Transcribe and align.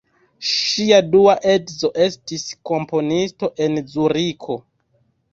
Ŝia 0.51 0.97
dua 1.15 1.33
edzo 1.55 1.91
estis 2.05 2.45
komponisto 2.69 3.49
en 3.67 3.77
Zuriko. 3.93 4.57